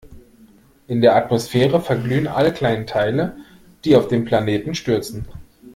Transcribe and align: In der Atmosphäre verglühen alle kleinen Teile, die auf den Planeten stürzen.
In 0.87 1.01
der 1.01 1.15
Atmosphäre 1.15 1.79
verglühen 1.79 2.25
alle 2.25 2.51
kleinen 2.53 2.87
Teile, 2.87 3.37
die 3.85 3.95
auf 3.95 4.07
den 4.07 4.25
Planeten 4.25 4.73
stürzen. 4.73 5.27